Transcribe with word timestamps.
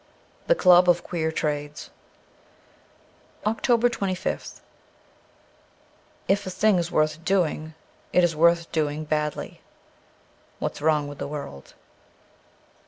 '7 0.47 0.55
he 0.55 0.59
Club 0.59 0.89
of 0.89 1.03
Queer 1.03 1.31
Trades.' 1.31 1.91
330 3.43 3.53
OCTOBER 3.53 3.89
25th 4.09 4.61
IF 6.27 6.47
a 6.47 6.49
thing 6.49 6.79
is 6.79 6.89
worth 6.91 7.23
doing, 7.23 7.75
it 8.11 8.23
is 8.23 8.35
worth 8.35 8.71
doing 8.71 9.03
badly.' 9.05 9.61
JV 10.59 10.61
hat's 10.63 10.81
Wrong 10.81 11.07
with 11.07 11.19
the 11.19 11.27
World.' 11.27 11.75